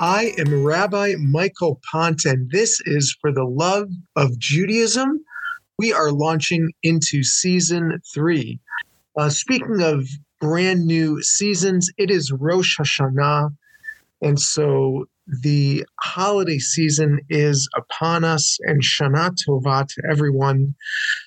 I 0.00 0.32
am 0.38 0.64
Rabbi 0.64 1.14
Michael 1.18 1.80
Pont, 1.90 2.24
and 2.24 2.50
this 2.50 2.80
is 2.84 3.16
For 3.20 3.32
the 3.32 3.44
Love 3.44 3.90
of 4.16 4.38
Judaism. 4.38 5.24
We 5.78 5.92
are 5.92 6.12
launching 6.12 6.72
into 6.82 7.24
season 7.24 8.00
three. 8.14 8.60
Uh, 9.16 9.28
speaking 9.28 9.82
of 9.82 10.06
brand 10.40 10.86
new 10.86 11.22
seasons, 11.22 11.90
it 11.98 12.10
is 12.10 12.30
Rosh 12.30 12.78
Hashanah. 12.78 13.50
And 14.22 14.38
so 14.38 15.06
the 15.42 15.84
holiday 16.00 16.58
season 16.58 17.20
is 17.28 17.68
upon 17.76 18.24
us, 18.24 18.58
and 18.62 18.82
Shana 18.82 19.34
Tova 19.46 19.86
to 19.86 20.02
everyone. 20.10 20.74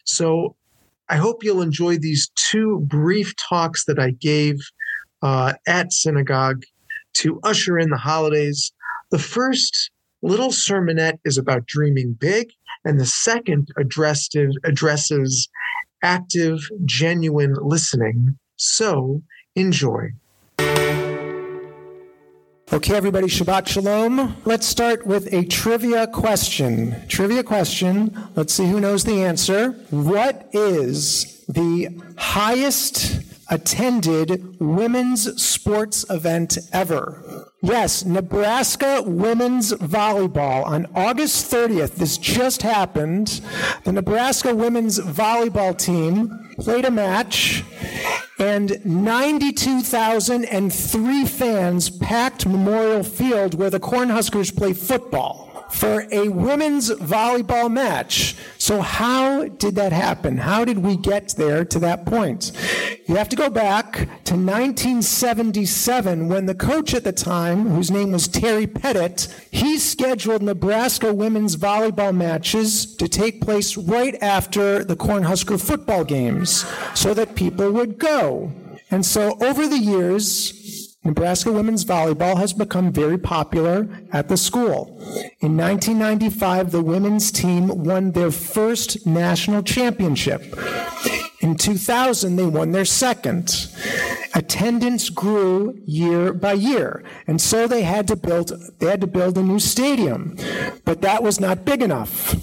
So 0.05 0.55
I 1.09 1.17
hope 1.17 1.43
you'll 1.43 1.61
enjoy 1.61 1.97
these 1.97 2.31
two 2.35 2.79
brief 2.87 3.33
talks 3.49 3.85
that 3.85 3.99
I 3.99 4.11
gave 4.11 4.55
uh, 5.21 5.53
at 5.67 5.91
synagogue 5.91 6.63
to 7.13 7.39
usher 7.43 7.77
in 7.77 7.89
the 7.89 7.97
holidays. 7.97 8.71
The 9.11 9.19
first 9.19 9.91
little 10.21 10.49
sermonette 10.49 11.19
is 11.25 11.37
about 11.37 11.65
dreaming 11.65 12.13
big, 12.13 12.51
and 12.85 12.99
the 12.99 13.05
second 13.05 13.69
addressed, 13.77 14.35
addresses 14.63 15.49
active, 16.03 16.59
genuine 16.85 17.55
listening. 17.61 18.37
So 18.55 19.21
enjoy. 19.55 20.11
Okay, 22.73 22.95
everybody, 22.95 23.27
Shabbat 23.27 23.67
Shalom. 23.67 24.37
Let's 24.45 24.65
start 24.65 25.05
with 25.05 25.33
a 25.33 25.43
trivia 25.43 26.07
question. 26.07 26.95
Trivia 27.09 27.43
question. 27.43 28.17
Let's 28.35 28.53
see 28.53 28.65
who 28.65 28.79
knows 28.79 29.03
the 29.03 29.23
answer. 29.23 29.71
What 29.89 30.49
is 30.53 31.43
the 31.49 31.89
highest 32.17 33.30
attended 33.51 34.59
women's 34.59 35.41
sports 35.41 36.05
event 36.09 36.57
ever? 36.73 37.47
Yes, 37.61 38.03
Nebraska 38.03 39.03
women's 39.05 39.71
volleyball 39.73 40.65
on 40.65 40.87
August 40.95 41.51
30th. 41.51 41.95
This 41.95 42.17
just 42.17 42.63
happened. 42.63 43.41
The 43.83 43.91
Nebraska 43.91 44.55
women's 44.55 44.99
volleyball 44.99 45.77
team 45.77 46.49
played 46.59 46.85
a 46.85 46.91
match 46.91 47.63
and 48.39 48.83
92,003 48.83 51.25
fans 51.25 51.89
packed 51.91 52.47
Memorial 52.47 53.03
Field 53.03 53.53
where 53.53 53.69
the 53.69 53.79
Cornhuskers 53.79 54.55
play 54.55 54.73
football 54.73 55.50
for 55.73 56.05
a 56.11 56.29
women's 56.29 56.89
volleyball 56.89 57.71
match. 57.71 58.35
So, 58.57 58.81
how 58.81 59.47
did 59.47 59.75
that 59.75 59.91
happen? 59.91 60.37
How 60.37 60.65
did 60.65 60.79
we 60.79 60.97
get 60.97 61.29
there 61.37 61.65
to 61.65 61.79
that 61.79 62.05
point? 62.05 62.51
You 63.07 63.15
have 63.15 63.29
to 63.29 63.35
go 63.35 63.49
back 63.49 63.93
to 64.25 64.35
1977 64.35 66.29
when 66.29 66.45
the 66.45 66.55
coach 66.55 66.93
at 66.93 67.03
the 67.03 67.11
time, 67.11 67.69
whose 67.69 67.91
name 67.91 68.11
was 68.11 68.27
Terry 68.27 68.67
Pettit, 68.67 69.27
he 69.51 69.77
scheduled 69.79 70.41
Nebraska 70.41 71.13
women's 71.13 71.55
volleyball 71.55 72.15
matches 72.15 72.95
to 72.95 73.07
take 73.07 73.41
place 73.41 73.77
right 73.77 74.15
after 74.21 74.83
the 74.83 74.95
Cornhusker 74.95 75.59
football 75.59 76.03
games 76.03 76.65
so 76.93 77.13
that 77.13 77.35
people 77.35 77.71
would 77.71 77.97
go. 77.97 78.51
And 78.91 79.05
so, 79.05 79.37
over 79.41 79.67
the 79.67 79.79
years, 79.79 80.60
Nebraska 81.03 81.51
women's 81.51 81.83
volleyball 81.83 82.37
has 82.37 82.53
become 82.53 82.91
very 82.91 83.17
popular 83.17 83.87
at 84.11 84.29
the 84.29 84.37
school. 84.37 84.99
In 85.39 85.57
1995, 85.57 86.69
the 86.71 86.83
women's 86.83 87.31
team 87.31 87.69
won 87.83 88.11
their 88.11 88.29
first 88.29 89.07
national 89.07 89.63
championship. 89.63 90.43
In 91.41 91.55
2000, 91.55 92.35
they 92.35 92.45
won 92.45 92.71
their 92.71 92.85
second. 92.85 93.67
Attendance 94.35 95.09
grew 95.09 95.77
year 95.85 96.33
by 96.33 96.53
year, 96.53 97.03
and 97.25 97.41
so 97.41 97.67
they 97.67 97.81
had 97.81 98.07
to 98.07 98.15
build 98.15 98.51
they 98.79 98.85
had 98.85 99.01
to 99.01 99.07
build 99.07 99.37
a 99.37 99.43
new 99.43 99.59
stadium, 99.59 100.37
but 100.85 101.01
that 101.01 101.23
was 101.23 101.39
not 101.39 101.65
big 101.65 101.81
enough. 101.81 102.35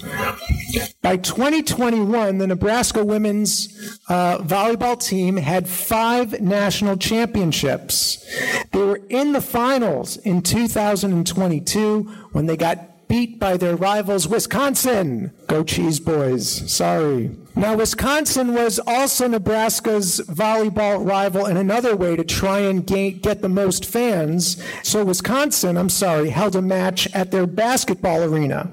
By 1.01 1.17
2021, 1.17 2.37
the 2.37 2.47
Nebraska 2.47 3.03
women's 3.03 3.99
uh, 4.09 4.39
volleyball 4.39 5.01
team 5.01 5.37
had 5.37 5.67
five 5.67 6.39
national 6.41 6.97
championships. 6.97 8.23
They 8.71 8.79
were 8.79 9.01
in 9.09 9.31
the 9.31 9.41
finals 9.41 10.17
in 10.17 10.41
2022 10.41 12.03
when 12.33 12.45
they 12.45 12.57
got 12.57 12.98
beat 13.09 13.39
by 13.39 13.57
their 13.57 13.75
rivals, 13.75 14.27
Wisconsin. 14.27 15.33
Go 15.47 15.63
Cheese 15.63 15.99
Boys. 15.99 16.71
Sorry. 16.71 17.31
Now, 17.55 17.75
Wisconsin 17.75 18.53
was 18.53 18.79
also 18.87 19.27
Nebraska's 19.27 20.21
volleyball 20.29 21.05
rival 21.05 21.47
in 21.47 21.57
another 21.57 21.93
way 21.95 22.15
to 22.15 22.23
try 22.23 22.59
and 22.59 22.85
get 22.85 23.41
the 23.41 23.49
most 23.49 23.83
fans. 23.83 24.63
So, 24.83 25.03
Wisconsin, 25.03 25.75
I'm 25.75 25.89
sorry, 25.89 26.29
held 26.29 26.55
a 26.55 26.61
match 26.61 27.11
at 27.13 27.31
their 27.31 27.47
basketball 27.47 28.23
arena, 28.23 28.71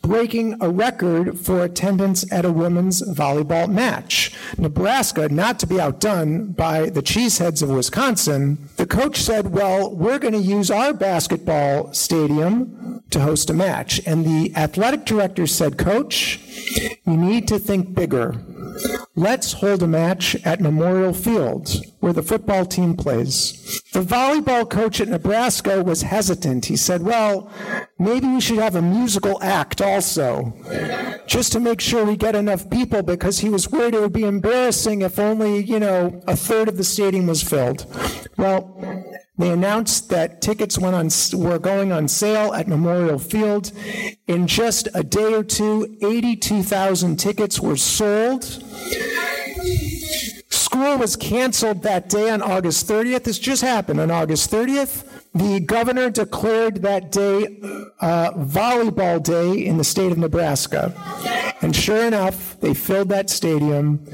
breaking 0.00 0.56
a 0.62 0.70
record 0.70 1.38
for 1.38 1.62
attendance 1.62 2.30
at 2.32 2.46
a 2.46 2.52
women's 2.52 3.02
volleyball 3.02 3.68
match. 3.68 4.32
Nebraska, 4.56 5.28
not 5.28 5.58
to 5.58 5.66
be 5.66 5.80
outdone 5.80 6.52
by 6.52 6.88
the 6.88 7.02
cheeseheads 7.02 7.62
of 7.62 7.68
Wisconsin, 7.68 8.70
the 8.76 8.86
coach 8.86 9.18
said, 9.20 9.52
Well, 9.52 9.94
we're 9.94 10.20
going 10.20 10.34
to 10.34 10.40
use 10.40 10.70
our 10.70 10.94
basketball 10.94 11.92
stadium 11.92 13.01
to 13.12 13.20
host 13.20 13.50
a 13.50 13.54
match. 13.54 14.00
And 14.06 14.24
the 14.24 14.54
athletic 14.56 15.04
director 15.04 15.46
said, 15.46 15.78
Coach, 15.78 16.38
you 17.04 17.16
need 17.16 17.48
to 17.48 17.58
think 17.58 17.94
bigger. 17.94 18.34
Let's 19.14 19.52
hold 19.52 19.82
a 19.82 19.86
match 19.86 20.34
at 20.44 20.60
Memorial 20.60 21.12
Field, 21.12 21.70
where 22.00 22.14
the 22.14 22.22
football 22.22 22.64
team 22.64 22.96
plays. 22.96 23.82
The 23.92 24.00
volleyball 24.00 24.68
coach 24.68 25.00
at 25.00 25.08
Nebraska 25.08 25.82
was 25.82 26.02
hesitant. 26.02 26.66
He 26.66 26.76
said, 26.76 27.02
Well, 27.02 27.50
maybe 27.98 28.26
we 28.26 28.40
should 28.40 28.58
have 28.58 28.74
a 28.74 28.82
musical 28.82 29.42
act 29.42 29.82
also, 29.82 30.54
just 31.26 31.52
to 31.52 31.60
make 31.60 31.80
sure 31.80 32.04
we 32.04 32.16
get 32.16 32.34
enough 32.34 32.70
people, 32.70 33.02
because 33.02 33.40
he 33.40 33.50
was 33.50 33.70
worried 33.70 33.94
it 33.94 34.00
would 34.00 34.12
be 34.12 34.24
embarrassing 34.24 35.02
if 35.02 35.18
only, 35.18 35.62
you 35.62 35.78
know, 35.78 36.22
a 36.26 36.34
third 36.34 36.68
of 36.68 36.78
the 36.78 36.84
stadium 36.84 37.26
was 37.26 37.42
filled. 37.42 37.84
Well, 38.38 39.11
they 39.38 39.50
announced 39.50 40.10
that 40.10 40.42
tickets 40.42 40.78
went 40.78 40.94
on, 40.94 41.08
were 41.40 41.58
going 41.58 41.90
on 41.90 42.06
sale 42.06 42.52
at 42.52 42.68
Memorial 42.68 43.18
Field. 43.18 43.72
In 44.26 44.46
just 44.46 44.88
a 44.94 45.02
day 45.02 45.32
or 45.32 45.42
two, 45.42 45.96
82,000 46.02 47.16
tickets 47.16 47.58
were 47.58 47.76
sold. 47.76 48.44
School 50.50 50.98
was 50.98 51.16
canceled 51.16 51.82
that 51.82 52.08
day 52.10 52.30
on 52.30 52.42
August 52.42 52.86
30th. 52.86 53.24
This 53.24 53.38
just 53.38 53.62
happened 53.62 54.00
on 54.00 54.10
August 54.10 54.50
30th. 54.50 55.04
The 55.34 55.60
governor 55.60 56.10
declared 56.10 56.82
that 56.82 57.10
day 57.10 57.58
uh, 58.00 58.32
Volleyball 58.32 59.22
Day 59.22 59.64
in 59.64 59.78
the 59.78 59.84
state 59.84 60.12
of 60.12 60.18
Nebraska. 60.18 60.92
And 61.62 61.74
sure 61.74 62.04
enough, 62.04 62.58
they 62.60 62.74
filled 62.74 63.08
that 63.10 63.30
stadium. 63.30 64.04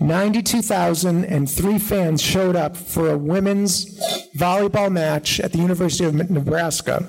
92,003 0.00 1.78
fans 1.78 2.22
showed 2.22 2.54
up 2.54 2.76
for 2.76 3.10
a 3.10 3.16
women's 3.16 3.98
volleyball 4.36 4.92
match 4.92 5.40
at 5.40 5.52
the 5.52 5.58
University 5.58 6.04
of 6.04 6.30
Nebraska. 6.30 7.08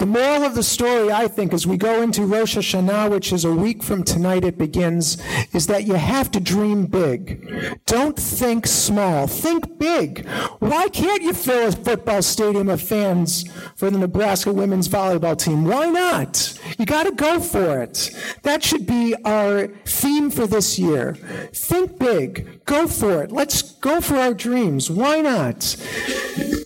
The 0.00 0.06
moral 0.06 0.44
of 0.44 0.54
the 0.54 0.62
story, 0.62 1.12
I 1.12 1.28
think, 1.28 1.52
as 1.52 1.66
we 1.66 1.76
go 1.76 2.00
into 2.00 2.22
Rosh 2.22 2.56
Hashanah, 2.56 3.10
which 3.10 3.34
is 3.34 3.44
a 3.44 3.52
week 3.52 3.82
from 3.82 4.02
tonight 4.02 4.44
it 4.44 4.56
begins, 4.56 5.22
is 5.52 5.66
that 5.66 5.86
you 5.86 5.92
have 5.92 6.30
to 6.30 6.40
dream 6.40 6.86
big. 6.86 7.78
Don't 7.84 8.18
think 8.18 8.66
small. 8.66 9.26
Think 9.26 9.78
big. 9.78 10.26
Why 10.58 10.88
can't 10.88 11.22
you 11.22 11.34
fill 11.34 11.68
a 11.68 11.72
football 11.72 12.22
stadium 12.22 12.70
of 12.70 12.80
fans 12.80 13.44
for 13.76 13.90
the 13.90 13.98
Nebraska 13.98 14.50
women's 14.50 14.88
volleyball 14.88 15.36
team? 15.36 15.66
Why 15.66 15.90
not? 15.90 16.58
You 16.78 16.86
got 16.86 17.04
to 17.04 17.12
go 17.12 17.38
for 17.38 17.82
it. 17.82 18.10
That 18.42 18.64
should 18.64 18.86
be 18.86 19.14
our 19.26 19.66
theme 19.84 20.30
for 20.30 20.46
this 20.46 20.78
year. 20.78 21.12
Think 21.52 21.98
big. 21.98 22.64
Go 22.64 22.86
for 22.86 23.22
it. 23.22 23.32
Let's 23.32 23.60
go 23.60 24.00
for 24.00 24.16
our 24.16 24.32
dreams. 24.32 24.90
Why 24.90 25.20
not? 25.20 25.76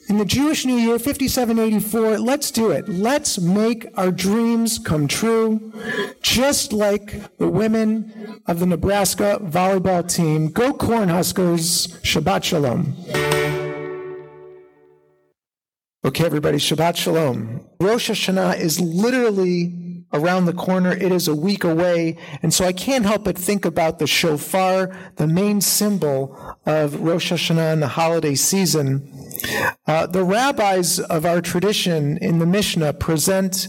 In 0.06 0.18
the 0.18 0.24
Jewish 0.26 0.66
New 0.66 0.76
Year, 0.76 0.98
5784, 0.98 2.18
let's 2.18 2.50
do 2.50 2.70
it. 2.70 2.86
Let's 2.88 3.40
make 3.40 3.86
our 3.96 4.10
dreams 4.10 4.78
come 4.78 5.08
true, 5.08 5.72
just 6.20 6.74
like 6.74 7.36
the 7.38 7.48
women 7.48 8.42
of 8.46 8.60
the 8.60 8.66
Nebraska 8.66 9.38
volleyball 9.42 10.06
team. 10.06 10.48
Go 10.50 10.74
Cornhuskers. 10.74 11.88
Shabbat 12.02 12.44
Shalom. 12.44 12.94
Okay, 16.04 16.26
everybody, 16.26 16.58
Shabbat 16.58 16.96
Shalom. 16.96 17.64
Rosh 17.80 18.10
Hashanah 18.10 18.60
is 18.60 18.78
literally 18.80 20.03
around 20.14 20.46
the 20.46 20.52
corner. 20.54 20.92
It 20.92 21.12
is 21.12 21.28
a 21.28 21.34
week 21.34 21.64
away. 21.64 22.16
And 22.42 22.54
so 22.54 22.64
I 22.64 22.72
can't 22.72 23.04
help 23.04 23.24
but 23.24 23.36
think 23.36 23.64
about 23.64 23.98
the 23.98 24.06
shofar, 24.06 24.96
the 25.16 25.26
main 25.26 25.60
symbol 25.60 26.56
of 26.64 27.00
Rosh 27.00 27.32
Hashanah 27.32 27.72
and 27.72 27.82
the 27.82 27.88
holiday 27.88 28.34
season. 28.34 29.10
Uh, 29.86 30.06
the 30.06 30.24
rabbis 30.24 31.00
of 31.00 31.26
our 31.26 31.42
tradition 31.42 32.16
in 32.18 32.38
the 32.38 32.46
Mishnah 32.46 32.94
present 32.94 33.68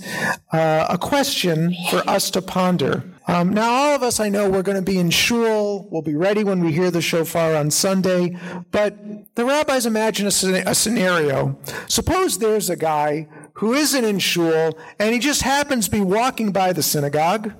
uh, 0.54 0.88
a 0.90 0.98
question 0.98 1.76
for 1.90 2.08
us 2.08 2.30
to 2.32 2.42
ponder. 2.42 3.04
Um, 3.28 3.54
now, 3.54 3.72
all 3.72 3.96
of 3.96 4.04
us, 4.04 4.20
I 4.20 4.30
know, 4.30 4.50
we're 4.50 4.62
going 4.62 4.78
to 4.78 4.84
be 4.84 5.00
in 5.00 5.10
shul. 5.10 5.88
We'll 5.90 6.04
be 6.04 6.16
ready 6.16 6.44
when 6.44 6.64
we 6.64 6.72
hear 6.72 6.92
the 6.92 7.02
shofar 7.02 7.56
on 7.56 7.72
Sunday. 7.72 8.38
But 8.72 8.96
the 9.36 9.46
rabbis 9.46 9.88
imagine 9.88 10.28
a, 10.28 10.64
a 10.70 10.76
scenario. 10.76 11.58
Suppose 11.88 12.38
there's 12.38 12.70
a 12.70 12.76
guy 12.76 13.28
who 13.56 13.74
isn't 13.74 14.04
in 14.04 14.20
shul, 14.20 14.78
and 15.00 15.14
he 15.14 15.20
just 15.20 15.42
happens 15.42 15.86
to 15.86 15.92
be 15.92 16.02
walking 16.02 16.52
by 16.52 16.74
the 16.74 16.84
synagogue, 16.84 17.54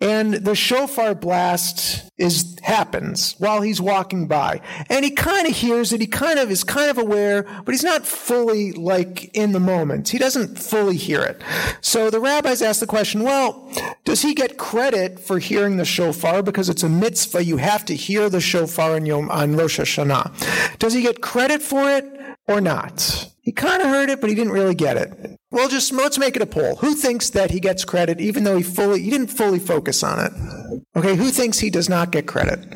and 0.00 0.34
the 0.34 0.54
shofar 0.56 1.14
blast 1.14 2.10
is 2.18 2.56
happens 2.62 3.36
while 3.38 3.62
he's 3.62 3.80
walking 3.80 4.26
by, 4.26 4.60
and 4.88 5.04
he 5.04 5.10
kind 5.12 5.46
of 5.46 5.54
hears 5.54 5.92
it. 5.92 6.00
He 6.00 6.08
kind 6.08 6.38
of 6.38 6.50
is 6.50 6.64
kind 6.64 6.90
of 6.90 6.98
aware, 6.98 7.44
but 7.64 7.72
he's 7.72 7.84
not 7.84 8.06
fully 8.06 8.72
like 8.72 9.30
in 9.34 9.52
the 9.52 9.60
moment. 9.60 10.08
He 10.08 10.18
doesn't 10.18 10.58
fully 10.58 10.96
hear 10.96 11.22
it. 11.22 11.42
So 11.80 12.10
the 12.10 12.20
rabbis 12.20 12.60
ask 12.60 12.80
the 12.80 12.86
question: 12.86 13.22
Well, 13.22 13.70
does 14.04 14.22
he 14.22 14.34
get 14.34 14.58
credit 14.58 15.20
for 15.20 15.38
hearing 15.38 15.76
the 15.76 15.84
shofar 15.84 16.42
because 16.42 16.68
it's 16.68 16.82
a 16.82 16.88
mitzvah? 16.88 17.44
You 17.44 17.58
have 17.58 17.84
to 17.84 17.94
hear 17.94 18.28
the 18.28 18.40
shofar 18.40 18.96
on 18.96 19.06
Yom 19.06 19.30
on 19.30 19.56
Rosh 19.56 19.78
Hashanah. 19.78 20.78
Does 20.78 20.92
he 20.92 21.02
get 21.02 21.20
credit 21.20 21.62
for 21.62 21.88
it 21.88 22.04
or 22.48 22.60
not? 22.60 23.29
He 23.50 23.54
kind 23.54 23.82
of 23.82 23.88
heard 23.88 24.10
it, 24.10 24.20
but 24.20 24.30
he 24.30 24.36
didn't 24.36 24.52
really 24.52 24.76
get 24.76 24.96
it. 24.96 25.36
Well, 25.50 25.68
just 25.68 25.92
let's 25.92 26.18
make 26.18 26.36
it 26.36 26.42
a 26.42 26.46
poll. 26.46 26.76
Who 26.76 26.94
thinks 26.94 27.30
that 27.30 27.50
he 27.50 27.58
gets 27.58 27.84
credit 27.84 28.20
even 28.20 28.44
though 28.44 28.56
he 28.56 28.62
fully 28.62 29.02
he 29.02 29.10
didn't 29.10 29.26
fully 29.26 29.58
focus 29.58 30.04
on 30.04 30.20
it? 30.20 30.80
Okay, 30.94 31.16
who 31.16 31.30
thinks 31.30 31.58
he 31.58 31.68
does 31.68 31.88
not 31.88 32.12
get 32.12 32.28
credit? 32.28 32.72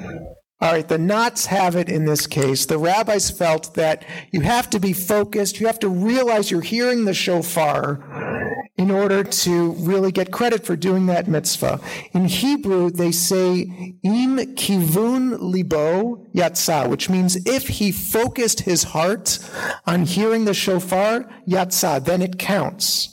All 0.60 0.72
right, 0.72 0.88
the 0.88 0.98
knots 0.98 1.46
have 1.46 1.76
it 1.76 1.88
in 1.88 2.06
this 2.06 2.26
case. 2.26 2.66
The 2.66 2.76
rabbis 2.76 3.30
felt 3.30 3.74
that 3.74 4.04
you 4.32 4.40
have 4.40 4.68
to 4.70 4.80
be 4.80 4.92
focused, 4.92 5.60
you 5.60 5.68
have 5.68 5.78
to 5.78 5.88
realize 5.88 6.50
you're 6.50 6.60
hearing 6.60 7.04
the 7.04 7.14
shofar 7.14 8.43
in 8.76 8.90
order 8.90 9.22
to 9.22 9.72
really 9.72 10.10
get 10.10 10.32
credit 10.32 10.66
for 10.66 10.74
doing 10.74 11.06
that 11.06 11.28
mitzvah. 11.28 11.80
In 12.12 12.24
Hebrew, 12.24 12.90
they 12.90 13.12
say 13.12 13.96
im 14.02 14.36
kivun 14.56 15.38
libo 15.40 16.26
yatsa, 16.34 16.88
which 16.88 17.08
means 17.08 17.36
if 17.46 17.68
he 17.68 17.92
focused 17.92 18.60
his 18.60 18.82
heart 18.84 19.38
on 19.86 20.02
hearing 20.02 20.44
the 20.44 20.54
shofar, 20.54 21.24
yatsa, 21.46 22.04
then 22.04 22.20
it 22.20 22.38
counts. 22.38 23.10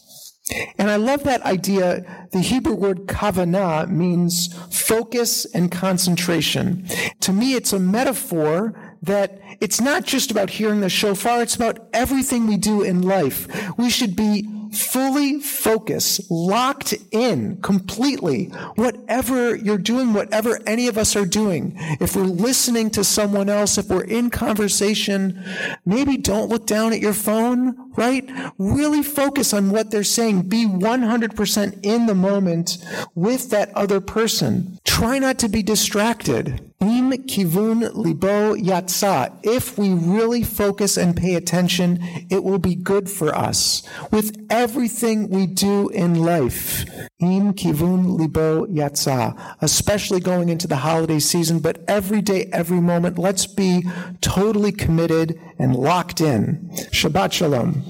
And 0.78 0.90
I 0.90 0.96
love 0.96 1.24
that 1.24 1.44
idea. 1.44 2.28
The 2.31 2.40
Hebrew 2.40 2.74
word 2.74 3.07
kavanah 3.07 3.90
means 3.90 4.54
focus 4.72 5.46
and 5.54 5.72
concentration. 5.72 6.88
To 7.22 7.31
me, 7.31 7.54
it's 7.54 7.72
a 7.72 7.80
metaphor 7.80 8.98
that 9.04 9.40
it's 9.62 9.80
not 9.80 10.06
just 10.06 10.31
about 10.31 10.50
hearing 10.50 10.81
the 10.81 10.90
shofar, 10.90 11.42
it's 11.42 11.56
about 11.56 11.88
everything 11.94 12.48
we 12.48 12.57
do 12.57 12.81
in 12.81 13.02
life. 13.02 13.48
We 13.78 13.90
should 13.90 14.16
be 14.16 14.48
fully 14.71 15.39
focused, 15.39 16.29
locked 16.31 16.94
in 17.12 17.62
completely, 17.62 18.45
whatever 18.75 19.56
you're 19.56 19.77
doing, 19.77 20.13
whatever 20.13 20.59
any 20.65 20.88
of 20.88 20.97
us 20.97 21.15
are 21.15 21.25
doing. 21.25 21.73
If 22.00 22.15
we're 22.15 22.23
listening 22.23 22.89
to 22.91 23.03
someone 23.03 23.50
else, 23.50 23.77
if 23.77 23.89
we're 23.89 24.03
in 24.03 24.29
conversation, 24.29 25.44
maybe 25.85 26.18
don't 26.18 26.50
look 26.50 26.65
down 26.65 26.94
at 26.94 27.00
your 27.00 27.13
phone, 27.13 27.91
right? 27.95 28.29
Really 28.57 29.03
focus 29.03 29.53
on 29.53 29.71
what 29.71 29.91
they're 29.91 30.03
saying. 30.03 30.44
Be 30.44 30.65
100% 30.65 31.79
in 31.83 32.06
the 32.06 32.15
moment 32.15 32.77
with 33.15 33.50
that 33.50 33.75
other 33.75 34.01
person. 34.01 34.79
Try 34.85 35.19
not 35.19 35.38
to 35.39 35.50
be 35.50 35.63
distracted. 35.63 36.70
Im 36.81 37.12
kivun 37.12 37.92
libo 37.94 38.56
yatsa. 38.56 39.38
If 39.44 39.78
we 39.78 39.94
really 39.94 40.42
focus 40.42 40.98
and 40.98 41.16
pay 41.16 41.36
attention, 41.36 42.00
it 42.31 42.44
will 42.44 42.57
be 42.57 42.74
good 42.74 43.07
for 43.07 43.36
us. 43.36 43.83
With 44.10 44.36
everything 44.50 45.30
we 45.30 45.45
do 45.45 45.89
in 45.89 46.24
life, 46.24 46.83
im 47.19 47.54
kivun 47.54 48.18
libo 48.18 48.66
yatsa, 48.66 49.38
especially 49.62 50.19
going 50.22 50.50
into 50.50 50.68
the 50.68 50.78
holiday 50.78 51.19
season, 51.19 51.60
but 51.60 51.83
every 51.88 52.19
day, 52.19 52.50
every 52.51 52.81
moment, 52.81 53.19
let's 53.19 53.45
be 53.45 53.88
totally 54.22 54.72
committed 54.72 55.39
and 55.60 55.75
locked 55.75 56.19
in. 56.19 56.68
Shabbat 56.92 57.31
Shalom. 57.31 57.83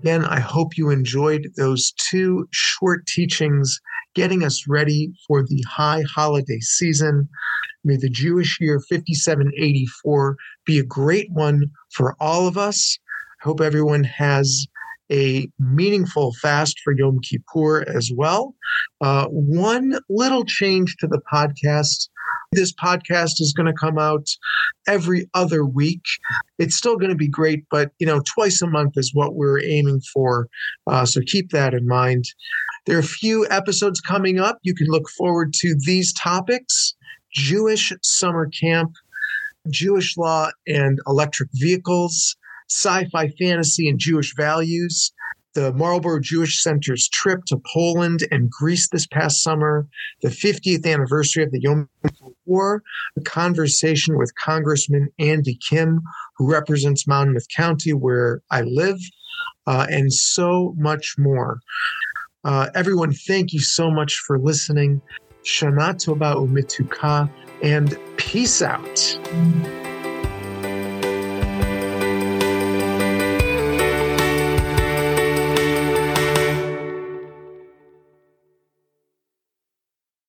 Again, 0.00 0.24
I 0.24 0.40
hope 0.40 0.78
you 0.78 0.88
enjoyed 0.88 1.48
those 1.56 1.92
two 1.92 2.48
short 2.50 3.06
teachings 3.06 3.78
getting 4.18 4.42
us 4.42 4.64
ready 4.66 5.12
for 5.28 5.44
the 5.44 5.62
high 5.70 6.02
holiday 6.12 6.58
season. 6.58 7.28
May 7.84 7.96
the 7.96 8.10
Jewish 8.10 8.58
year 8.60 8.80
5784 8.80 10.36
be 10.66 10.80
a 10.80 10.82
great 10.82 11.30
one 11.30 11.70
for 11.92 12.16
all 12.18 12.48
of 12.48 12.58
us. 12.58 12.98
I 13.40 13.44
hope 13.44 13.60
everyone 13.60 14.02
has 14.02 14.66
a 15.12 15.48
meaningful 15.60 16.32
fast 16.42 16.80
for 16.82 16.92
Yom 16.98 17.20
Kippur 17.20 17.88
as 17.88 18.10
well. 18.12 18.56
Uh, 19.00 19.26
one 19.28 20.00
little 20.10 20.44
change 20.44 20.96
to 20.98 21.06
the 21.06 21.20
podcast. 21.32 22.08
This 22.50 22.72
podcast 22.72 23.40
is 23.40 23.54
going 23.56 23.68
to 23.68 23.72
come 23.72 23.98
out 23.98 24.26
every 24.88 25.30
other 25.34 25.64
week. 25.64 26.02
It's 26.58 26.74
still 26.74 26.96
going 26.96 27.10
to 27.10 27.16
be 27.16 27.28
great, 27.28 27.64
but 27.70 27.92
you 28.00 28.06
know, 28.06 28.20
twice 28.34 28.60
a 28.62 28.66
month 28.66 28.94
is 28.96 29.12
what 29.14 29.36
we're 29.36 29.62
aiming 29.62 30.00
for. 30.12 30.48
Uh, 30.88 31.06
so 31.06 31.20
keep 31.24 31.50
that 31.50 31.72
in 31.72 31.86
mind. 31.86 32.24
There 32.88 32.96
are 32.96 33.00
a 33.00 33.04
few 33.04 33.46
episodes 33.50 34.00
coming 34.00 34.40
up. 34.40 34.60
You 34.62 34.74
can 34.74 34.86
look 34.86 35.10
forward 35.10 35.52
to 35.60 35.76
these 35.84 36.10
topics: 36.14 36.94
Jewish 37.34 37.92
summer 38.02 38.48
camp, 38.48 38.92
Jewish 39.68 40.16
law 40.16 40.48
and 40.66 40.98
electric 41.06 41.50
vehicles, 41.52 42.34
sci-fi 42.70 43.28
fantasy 43.38 43.90
and 43.90 43.98
Jewish 43.98 44.34
values 44.34 45.12
the 45.54 45.72
Marlboro 45.74 46.20
Jewish 46.20 46.62
Center's 46.62 47.08
trip 47.08 47.44
to 47.46 47.60
Poland 47.74 48.20
and 48.30 48.50
Greece 48.50 48.88
this 48.88 49.06
past 49.06 49.42
summer, 49.42 49.86
the 50.22 50.28
50th 50.28 50.86
anniversary 50.86 51.42
of 51.42 51.50
the 51.50 51.60
Yom 51.60 51.88
Kippur 52.02 52.32
War, 52.46 52.82
a 53.16 53.20
conversation 53.22 54.16
with 54.16 54.32
Congressman 54.36 55.08
Andy 55.18 55.58
Kim, 55.68 56.00
who 56.36 56.50
represents 56.50 57.08
Monmouth 57.08 57.46
County, 57.54 57.92
where 57.92 58.40
I 58.50 58.60
live, 58.60 58.98
uh, 59.66 59.86
and 59.90 60.12
so 60.12 60.74
much 60.78 61.16
more. 61.18 61.58
Uh, 62.44 62.68
everyone, 62.74 63.12
thank 63.12 63.52
you 63.52 63.60
so 63.60 63.90
much 63.90 64.16
for 64.26 64.38
listening. 64.38 65.00
Shana 65.44 65.94
Tova 65.94 66.34
Umituka, 66.36 67.30
and 67.62 67.98
peace 68.16 68.62
out. 68.62 69.18